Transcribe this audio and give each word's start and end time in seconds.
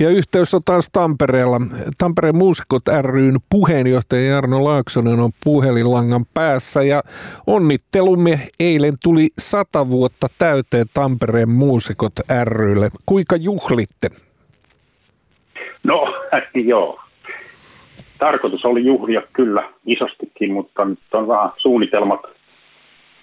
Ja 0.00 0.10
yhteys 0.10 0.54
on 0.54 0.60
taas 0.64 0.88
Tampereella. 0.92 1.60
Tampereen 1.98 2.36
muusikot 2.36 2.82
ryn 3.02 3.36
puheenjohtaja 3.50 4.28
Jarno 4.28 4.64
Laaksonen 4.64 5.20
on 5.20 5.30
puhelinlangan 5.44 6.26
päässä 6.34 6.82
ja 6.82 7.02
onnittelumme 7.46 8.38
eilen 8.60 8.94
tuli 9.02 9.28
sata 9.38 9.88
vuotta 9.88 10.26
täyteen 10.38 10.86
Tampereen 10.94 11.50
muusikot 11.50 12.12
rylle. 12.44 12.90
Kuinka 13.06 13.36
juhlitte? 13.36 14.08
No, 15.84 16.14
joo. 16.54 17.00
Tarkoitus 18.18 18.64
oli 18.64 18.84
juhlia 18.84 19.22
kyllä 19.32 19.72
isostikin, 19.86 20.52
mutta 20.52 20.84
nyt 20.84 20.98
on 21.12 21.28
vähän 21.28 21.50
suunnitelmat 21.56 22.20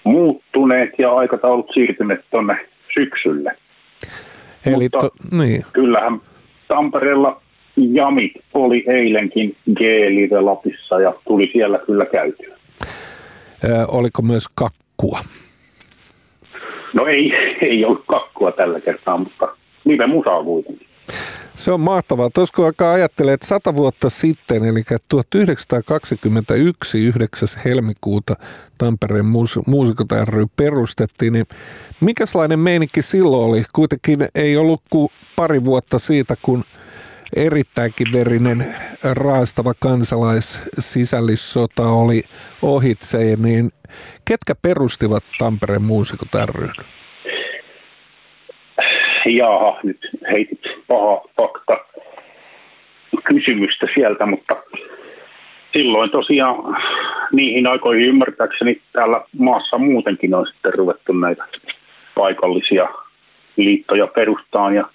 muuttuneet 0.03 0.89
ja 0.97 1.11
aikataulut 1.11 1.71
siirtyneet 1.73 2.25
tuonne 2.31 2.69
syksylle. 2.93 3.57
Eli 4.65 4.89
to, 4.89 5.09
niin. 5.31 5.61
kyllähän 5.73 6.21
Tampereella 6.75 7.41
jamit 7.77 8.31
oli 8.53 8.83
eilenkin 8.87 9.55
G-Live 9.75 10.41
Lapissa 10.41 10.99
ja 10.99 11.13
tuli 11.27 11.49
siellä 11.53 11.79
kyllä 11.85 12.05
käytyä. 12.05 12.57
Ö, 13.63 13.85
oliko 13.87 14.21
myös 14.21 14.47
kakkua? 14.55 15.19
No 16.93 17.05
ei, 17.05 17.31
ei 17.61 17.85
ollut 17.85 18.03
kakkua 18.07 18.51
tällä 18.51 18.79
kertaa, 18.79 19.17
mutta 19.17 19.47
live 19.85 20.07
musaa 20.07 20.43
kuitenkin. 20.43 20.87
Se 21.55 21.71
on 21.71 21.79
mahtavaa. 21.79 22.29
Tuossa 22.29 22.55
kun 22.55 22.65
alkaa 22.65 22.93
ajattelee, 22.93 23.33
että 23.33 23.47
sata 23.47 23.75
vuotta 23.75 24.09
sitten, 24.09 24.65
eli 24.65 24.83
1921, 25.09 27.05
9. 27.05 27.47
helmikuuta 27.65 28.35
Tampereen 28.77 29.25
muusikot 29.67 30.07
ry 30.25 30.45
perustettiin, 30.55 31.33
niin 31.33 31.45
mikäslainen 32.01 32.59
meininki 32.59 33.01
silloin 33.01 33.49
oli? 33.49 33.65
Kuitenkin 33.73 34.27
ei 34.35 34.57
ollut 34.57 34.81
kuin 34.89 35.09
pari 35.35 35.65
vuotta 35.65 35.99
siitä, 35.99 36.35
kun 36.41 36.63
erittäinkin 37.35 38.07
verinen 38.13 38.75
raastava 39.03 39.73
kansalaissisällissota 39.79 41.87
oli 41.87 42.23
ohitse, 42.61 43.35
niin 43.35 43.71
ketkä 44.25 44.55
perustivat 44.55 45.23
Tampereen 45.37 45.83
muusikot 45.83 46.29
ry? 46.45 46.69
Jaha, 49.25 49.79
nyt 49.83 50.09
heitit 50.31 50.61
paha 50.87 51.21
fakta 51.37 51.77
kysymystä 53.23 53.87
sieltä, 53.93 54.25
mutta 54.25 54.55
silloin 55.77 56.11
tosiaan 56.11 56.55
niihin 57.31 57.67
aikoihin 57.67 58.09
ymmärtääkseni 58.09 58.81
täällä 58.93 59.21
maassa 59.37 59.77
muutenkin 59.77 60.33
on 60.33 60.47
sitten 60.47 60.73
ruvettu 60.73 61.13
näitä 61.13 61.43
paikallisia 62.15 62.87
liittoja 63.57 64.07
perustaan 64.07 64.75
ja 64.75 64.89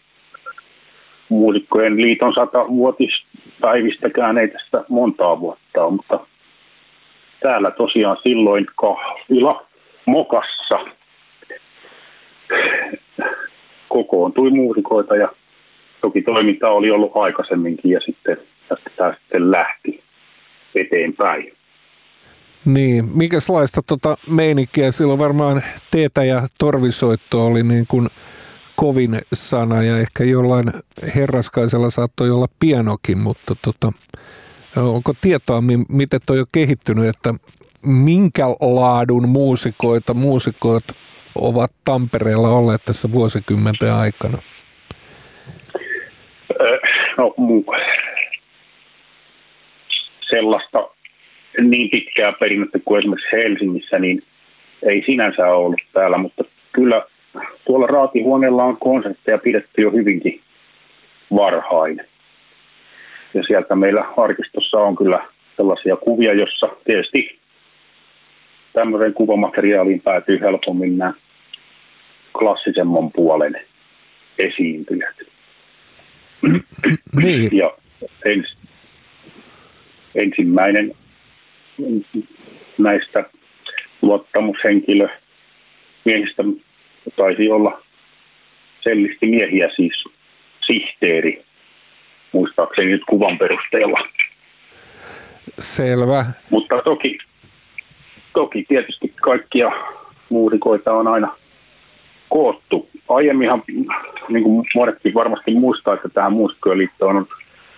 muusikkojen 1.29 1.97
liiton 1.97 2.35
satavuotispäivistäkään 2.35 4.39
ei 4.39 4.49
tästä 4.49 4.85
montaa 4.89 5.41
vuotta 5.41 5.85
ole, 5.85 5.91
mutta 5.91 6.21
täällä 7.43 7.71
tosiaan 7.71 8.17
silloin 8.23 8.67
kahvila 8.77 9.67
Mokassa 10.07 10.79
kokoontui 14.05 14.51
muusikoita 14.51 15.17
ja 15.17 15.29
toki 16.01 16.23
toiminta 16.23 16.69
oli 16.69 16.91
ollut 16.91 17.13
aikaisemminkin 17.15 17.91
ja 17.91 18.01
sitten 18.01 18.37
tämä 18.97 19.15
sitten 19.21 19.51
lähti 19.51 20.03
eteenpäin. 20.75 21.53
Niin, 22.65 23.05
mikäslaista 23.15 23.81
tota 23.87 24.17
meininkiä 24.31 24.93
silloin 24.93 25.19
varmaan 25.19 25.63
teetä 25.91 26.25
ja 26.25 26.43
torvisoitto 26.59 27.47
oli 27.47 27.63
niin 27.63 27.87
kuin 27.89 28.09
kovin 28.77 29.19
sana 29.33 29.83
ja 29.83 29.99
ehkä 29.99 30.25
jollain 30.25 30.73
herraskaisella 31.17 31.91
saattoi 31.91 32.31
olla 32.31 32.47
pienokin, 32.61 33.19
mutta 33.19 33.55
tota, 33.65 33.93
onko 34.77 35.15
tietoa, 35.21 35.63
miten 35.89 36.21
toi 36.27 36.41
on 36.41 36.47
kehittynyt, 36.53 37.07
että 37.07 37.35
minkä 37.87 38.49
laadun 38.49 39.29
muusikoita, 39.29 40.15
muusikoit 40.15 40.85
ovat 41.35 41.73
Tampereella 41.85 42.49
olleet 42.49 42.85
tässä 42.85 43.13
vuosikymmenten 43.13 43.93
aikana? 43.93 44.39
No, 47.19 47.35
sellaista 50.31 50.89
niin 51.61 51.91
pitkää 51.91 52.33
perinnettä 52.33 52.79
kuin 52.85 52.99
esimerkiksi 52.99 53.37
Helsingissä, 53.37 53.99
niin 53.99 54.23
ei 54.83 55.03
sinänsä 55.07 55.47
ole 55.47 55.55
ollut 55.55 55.81
täällä, 55.93 56.19
mutta 56.19 56.45
kyllä 56.73 57.03
tuolla 57.67 57.87
raatihuoneella 57.87 58.65
on 58.65 58.77
konsertteja 58.77 59.39
pidetty 59.39 59.83
jo 59.83 59.91
hyvinkin 59.91 60.41
varhain. 61.37 62.01
Ja 63.35 63.43
sieltä 63.43 63.75
meillä 63.75 64.05
arkistossa 64.17 64.79
on 64.79 64.97
kyllä 64.97 65.29
sellaisia 65.57 65.97
kuvia, 65.97 66.35
jossa 66.35 66.69
tietysti 66.85 67.40
tämmöiseen 68.73 69.15
kuvamateriaaliin 69.15 70.01
päätyy 70.01 70.41
helpommin 70.41 70.99
nämä 70.99 71.13
klassisemman 72.39 73.13
puolen 73.13 73.55
esiintyjät. 74.39 75.17
Niin. 77.23 77.49
Ja 77.61 77.77
ens, 78.25 78.57
ensimmäinen 80.15 80.95
näistä 82.79 83.25
luottamushenkilö 84.03 85.09
miehistä 86.05 86.43
taisi 87.17 87.51
olla 87.51 87.83
sellisti 88.81 89.27
miehiä 89.27 89.69
siis 89.77 90.05
sihteeri, 90.67 91.45
muistaakseni 92.33 92.91
nyt 92.91 93.03
kuvan 93.09 93.39
perusteella. 93.39 93.99
Selvä. 95.59 96.25
Mutta 96.51 96.83
toki, 96.85 97.19
toki 98.35 98.65
tietysti 98.69 99.15
kaikkia 99.23 99.71
muurikoita 100.29 100.93
on 100.93 101.09
aina 101.09 101.37
koottu. 102.29 102.89
Aiemminhan, 103.09 103.63
niin 104.29 104.45
kuin 104.45 104.67
monetkin 104.75 105.15
varmasti 105.15 105.55
muistaa, 105.55 105.95
että 105.95 106.09
tähän 106.09 106.33
muusikkojen 106.33 106.91
on 107.01 107.27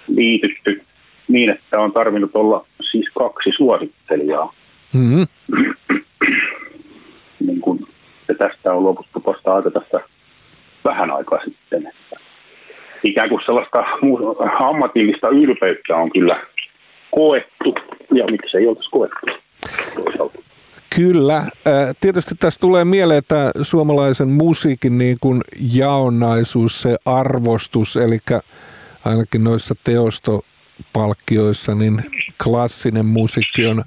liitytty 0.08 0.82
niin, 1.28 1.50
että 1.50 1.80
on 1.80 1.92
tarvinnut 1.92 2.36
olla 2.36 2.66
siis 2.90 3.10
kaksi 3.18 3.50
suosittelijaa. 3.56 4.52
Mm-hmm. 4.94 5.26
niin 7.46 7.60
kuin, 7.60 7.80
ja 8.28 8.34
tästä 8.34 8.72
on 8.74 8.82
luovuttu 8.82 9.22
vasta 9.26 9.54
aika 9.54 9.70
tästä 9.70 10.00
vähän 10.84 11.10
aikaa 11.10 11.38
sitten. 11.44 11.92
Ikään 13.04 13.28
kuin 13.28 13.42
sellaista 13.46 13.84
ammatillista 14.58 15.28
ylpeyttä 15.28 15.96
on 15.96 16.10
kyllä 16.12 16.40
koettu, 17.14 17.74
ja 18.14 18.24
miksei 18.30 18.66
oltaisi 18.66 18.90
koettu 18.90 19.26
toisaalta. 19.94 20.41
Kyllä. 20.96 21.44
Tietysti 22.00 22.34
tässä 22.34 22.60
tulee 22.60 22.84
mieleen, 22.84 23.18
että 23.18 23.50
suomalaisen 23.62 24.28
musiikin 24.28 24.98
niin 24.98 25.16
kuin 25.20 25.40
jaonnaisuus, 25.60 26.82
se 26.82 26.96
arvostus, 27.04 27.96
eli 27.96 28.18
ainakin 29.04 29.44
noissa 29.44 29.74
teostopalkkioissa, 29.84 31.74
niin 31.74 32.04
klassinen 32.44 33.06
musiikki 33.06 33.66
on 33.66 33.84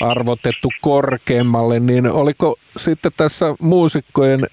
arvotettu 0.00 0.68
korkeammalle, 0.80 1.80
niin 1.80 2.06
oliko 2.06 2.56
sitten 2.76 3.12
tässä 3.16 3.54
muusikkojen 3.60 4.46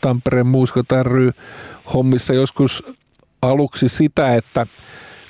Tampereen 0.00 0.46
muusikot 0.46 0.86
ry 1.02 1.30
hommissa 1.94 2.34
joskus 2.34 2.84
aluksi 3.42 3.88
sitä, 3.88 4.34
että 4.34 4.66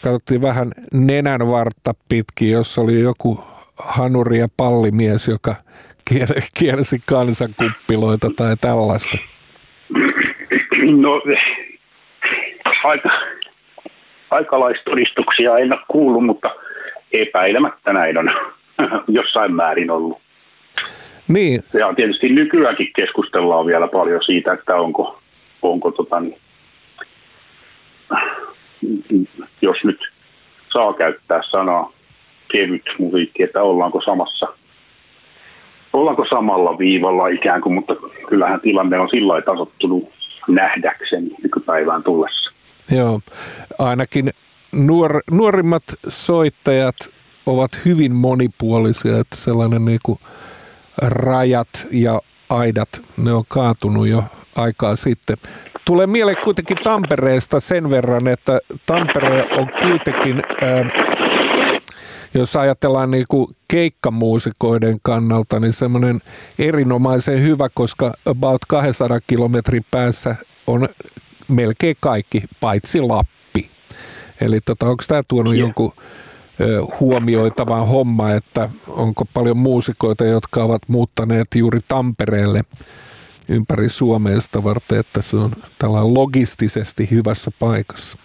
katsottiin 0.03 0.43
vähän 0.43 0.73
nenän 0.93 1.49
vartta 1.51 1.95
pitkin, 2.09 2.51
jos 2.51 2.79
oli 2.79 3.01
joku 3.01 3.45
hanuri 3.87 4.39
ja 4.39 4.49
pallimies, 4.57 5.29
joka 5.29 5.55
kiersi 6.59 6.97
kansankuppiloita 7.07 8.29
tai 8.37 8.57
tällaista? 8.57 9.19
No, 10.97 11.23
aika, 12.85 13.11
aikalaistodistuksia 14.31 15.59
en 15.59 15.73
ole 15.73 15.83
kuullut, 15.89 16.27
mutta 16.27 16.51
epäilemättä 17.13 17.93
näin 17.93 18.19
on 18.19 18.31
jossain 19.19 19.55
määrin 19.55 19.91
ollut. 19.91 20.23
Niin. 21.29 21.63
Ja 21.73 21.95
tietysti 21.95 22.29
nykyäänkin 22.29 22.91
keskustellaan 22.97 23.67
vielä 23.67 23.89
paljon 23.89 24.21
siitä, 24.27 24.53
että 24.53 24.77
onko, 24.77 25.21
onko 25.63 25.91
tota, 25.91 26.21
niin, 26.21 26.39
jos 29.63 29.77
nyt 29.85 29.99
saa 30.73 30.93
käyttää 30.95 31.41
sanaa 31.51 31.93
kevyt 32.53 32.83
musiikki, 32.99 33.43
että 33.43 33.63
ollaanko 33.63 34.01
samassa 34.05 34.47
ollaanko 35.93 36.27
samalla 36.31 36.79
viivalla 36.79 37.29
ikään 37.29 37.61
kuin, 37.61 37.75
mutta 37.75 37.95
kyllähän 38.29 38.61
tilanne 38.61 38.99
on 38.99 39.09
sillä 39.09 39.33
lailla 39.33 39.53
tasottunut 39.53 40.13
nähdäkseni 40.49 41.31
nykypäivään 41.43 42.03
tullessa. 42.03 42.53
Joo, 42.97 43.21
ainakin 43.79 44.31
nuor, 44.73 45.21
nuorimmat 45.31 45.83
soittajat 46.09 46.97
ovat 47.47 47.71
hyvin 47.85 48.13
monipuolisia, 48.13 49.19
että 49.19 49.37
sellainen 49.37 49.85
niin 49.85 50.01
kuin 50.03 50.19
rajat 51.03 51.87
ja 51.91 52.21
aidat, 52.51 52.89
ne 53.17 53.33
on 53.33 53.45
kaatunut 53.49 54.09
jo 54.09 54.25
aikaa 54.57 54.97
sitten. 54.97 55.37
Tulee 55.85 56.07
mieleen 56.07 56.37
kuitenkin 56.45 56.77
Tampereesta 56.83 57.61
sen 57.61 57.91
verran, 57.91 58.29
että 58.29 58.59
Tampere 58.87 59.49
on 59.57 59.69
kuitenkin, 59.83 60.43
jos 62.35 62.57
ajatellaan 62.57 63.11
niin 63.11 63.25
kuin 63.29 63.57
keikkamuusikoiden 63.69 64.99
kannalta, 65.03 65.61
niin 65.61 65.73
semmoinen 65.73 66.21
erinomaisen 66.59 67.43
hyvä, 67.43 67.69
koska 67.75 68.13
about 68.27 68.61
200 68.69 69.21
kilometrin 69.27 69.85
päässä 69.91 70.37
on 70.67 70.89
melkein 71.49 71.97
kaikki, 72.01 72.43
paitsi 72.61 73.01
Lappi. 73.01 73.71
Eli 74.41 74.61
tota, 74.61 74.87
onko 74.87 75.05
tämä 75.09 75.23
tuonut 75.29 75.55
yeah. 75.55 75.67
jonkun 75.67 75.93
huomioitava 77.01 77.81
homma, 77.81 78.31
että 78.31 78.71
onko 78.89 79.25
paljon 79.35 79.57
muusikoita, 79.57 80.25
jotka 80.25 80.65
ovat 80.65 80.83
muuttaneet 80.89 81.47
juuri 81.55 81.79
Tampereelle 81.89 82.63
ympäri 83.49 83.89
Suomea 83.89 84.41
sitä 84.41 84.63
varten, 84.63 85.01
että 85.01 85.23
se 85.23 85.37
on 85.37 85.51
tällainen 85.79 86.15
logistisesti 86.15 87.11
hyvässä 87.11 87.51
paikassa? 87.59 88.19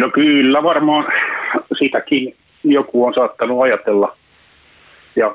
No 0.00 0.10
kyllä 0.14 0.62
varmaan 0.62 1.04
sitäkin 1.78 2.34
joku 2.64 3.06
on 3.06 3.14
saattanut 3.14 3.62
ajatella. 3.62 4.16
Ja 5.16 5.34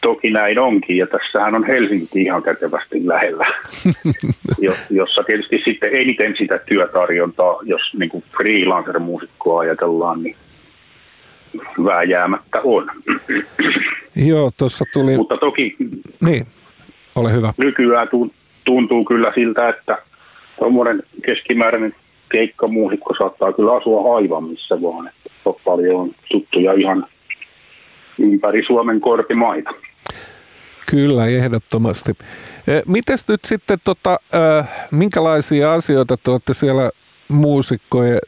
toki 0.00 0.30
näin 0.30 0.58
onkin, 0.58 0.96
ja 0.96 1.06
tässähän 1.06 1.54
on 1.54 1.66
Helsinki 1.66 2.22
ihan 2.22 2.42
kätevästi 2.42 3.08
lähellä, 3.08 3.46
jossa 4.90 5.22
tietysti 5.22 5.62
sitten 5.64 5.90
eniten 5.92 6.34
sitä 6.38 6.58
työtarjontaa, 6.58 7.58
jos 7.62 7.82
niin 7.98 8.10
kuin 8.10 8.24
freelancer-muusikkoa 8.36 9.60
ajatellaan, 9.60 10.22
niin 10.22 10.36
vääjäämättä 11.84 12.60
on. 12.64 12.90
Joo, 14.28 14.50
tuossa 14.58 14.84
tuli... 14.92 15.16
Mutta 15.16 15.36
toki 15.36 15.76
niin, 16.20 16.46
ole 17.14 17.32
hyvä. 17.32 17.52
nykyään 17.56 18.08
tuntuu 18.64 19.04
kyllä 19.04 19.32
siltä, 19.34 19.68
että 19.68 19.98
tuommoinen 20.58 21.02
keskimääräinen 21.26 21.94
keikkamuusikko 22.32 23.14
saattaa 23.18 23.52
kyllä 23.52 23.76
asua 23.76 24.16
aivan 24.16 24.44
missä 24.44 24.82
vaan. 24.82 25.08
Että 25.08 25.25
paljon 25.52 26.14
tuttuja 26.32 26.72
ihan 26.72 27.06
ympäri 28.18 28.64
Suomen 28.66 29.00
korpimaita. 29.00 29.70
Kyllä, 30.90 31.26
ehdottomasti. 31.26 32.12
E, 32.68 32.80
mites 32.86 33.28
nyt 33.28 33.44
sitten, 33.44 33.78
tota, 33.84 34.20
minkälaisia 34.90 35.72
asioita 35.72 36.16
te 36.16 36.30
olette 36.30 36.54
siellä 36.54 36.90
muusikkojen, 37.28 38.18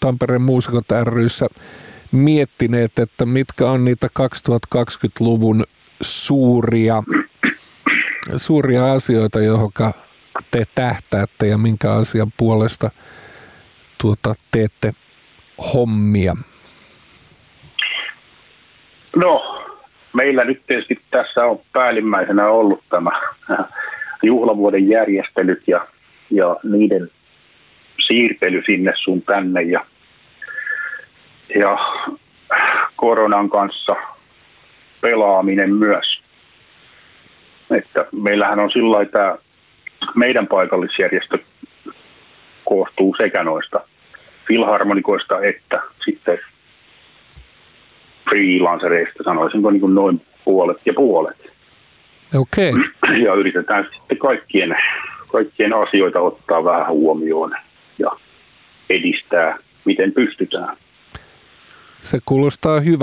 Tampereen 0.00 0.42
muusikot 0.42 0.86
ryssä 1.04 1.46
miettineet, 2.12 2.98
että 2.98 3.26
mitkä 3.26 3.70
on 3.70 3.84
niitä 3.84 4.08
2020-luvun 4.20 5.64
suuria, 6.00 7.02
suuria 8.36 8.92
asioita, 8.92 9.40
johon 9.40 9.70
te 10.50 10.64
tähtäätte 10.74 11.46
ja 11.46 11.58
minkä 11.58 11.92
asian 11.92 12.32
puolesta 12.36 12.90
tuota, 13.98 14.34
teette 14.50 14.92
hommia? 15.74 16.34
No, 19.16 19.62
meillä 20.12 20.44
nyt 20.44 20.62
tietysti 20.66 21.00
tässä 21.10 21.44
on 21.44 21.60
päällimmäisenä 21.72 22.46
ollut 22.46 22.84
tämä 22.90 23.10
juhlavuoden 24.22 24.88
järjestelyt 24.88 25.62
ja, 25.66 25.86
ja 26.30 26.56
niiden 26.62 27.10
siirtely 28.06 28.62
sinne 28.66 28.92
sun 29.04 29.22
tänne 29.22 29.62
ja, 29.62 29.86
ja 31.54 31.78
koronan 32.96 33.50
kanssa 33.50 33.96
pelaaminen 35.00 35.74
myös. 35.74 36.22
Että 37.70 38.06
meillähän 38.12 38.58
on 38.58 38.70
sillä 38.70 39.04
tämä 39.04 39.36
meidän 40.14 40.46
paikallisjärjestö 40.46 41.38
koostuu 42.64 43.14
sekä 43.18 43.44
noista 43.44 43.80
filharmonikoista 44.48 45.40
että 45.42 45.82
sitten 46.04 46.38
freelancereista, 48.32 49.24
sanoisinko 49.24 49.70
niin 49.70 49.80
kuin 49.80 49.94
noin 49.94 50.20
puolet 50.44 50.76
ja 50.86 50.92
puolet. 50.96 51.52
Okei. 52.34 52.70
Okay. 52.70 53.18
Ja 53.24 53.34
yritetään 53.34 53.86
sitten 53.94 54.18
kaikkien, 54.18 54.76
kaikkien 55.32 55.72
asioita 55.74 56.20
ottaa 56.20 56.64
vähän 56.64 56.88
huomioon 56.88 57.52
ja 57.98 58.10
edistää, 58.90 59.58
miten 59.84 60.12
pystytään. 60.12 60.76
Se 62.00 62.18
kuulostaa 62.26 62.80
hyvä. 62.80 62.90